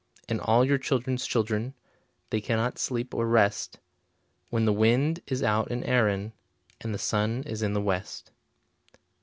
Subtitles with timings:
[0.27, 1.75] And all your children's children,
[2.31, 3.77] They cannot sleep or rest,
[4.49, 6.31] When the wind is out in Erinn
[6.79, 8.31] And the sun is in the west.